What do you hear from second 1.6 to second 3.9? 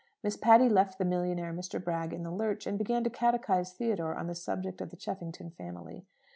Bragg in the lurch, and began to catechize